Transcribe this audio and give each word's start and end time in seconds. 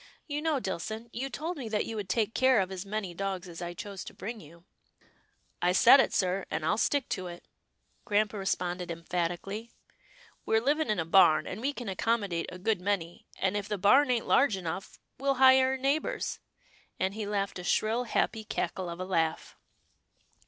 "You 0.35 0.41
know, 0.41 0.59
Dillson, 0.59 1.11
you 1.13 1.29
told 1.29 1.57
me 1.57 1.69
that 1.69 1.85
you 1.85 1.95
would 1.95 2.09
take 2.09 2.33
care 2.33 2.59
of 2.59 2.71
as 2.71 2.87
many 2.87 3.13
dogs 3.13 3.47
as 3.47 3.61
I 3.61 3.75
chose 3.75 4.03
to 4.05 4.15
bring 4.15 4.39
to 4.39 4.45
you."" 4.45 4.63
I 5.61 5.73
said 5.73 5.99
it, 5.99 6.11
sir, 6.11 6.43
and 6.49 6.63
Til 6.63 6.77
stick 6.79 7.07
to 7.09 7.27
it," 7.27 7.45
grampa 8.03 8.39
re 8.39 8.45
sponded 8.47 8.89
emphatically." 8.89 9.69
We're 10.47 10.59
living 10.59 10.89
in 10.89 10.97
a 10.97 11.05
barn, 11.05 11.45
and 11.45 11.61
we 11.61 11.71
can 11.71 11.87
accommodate 11.87 12.49
a 12.51 12.57
good 12.57 12.81
many, 12.81 13.27
and 13.37 13.55
if 13.55 13.67
the 13.69 13.77
barn 13.77 14.09
ain't 14.09 14.25
large 14.27 14.57
enough, 14.57 14.97
we'll 15.19 15.35
hire 15.35 15.73
a 15.75 15.77
neighbour's," 15.77 16.39
and 16.99 17.13
he 17.13 17.27
laughed 17.27 17.59
a 17.59 17.63
shrill, 17.63 18.05
happy 18.05 18.43
cackle 18.43 18.89
of 18.89 18.99
a 18.99 19.05
laugh. 19.05 19.55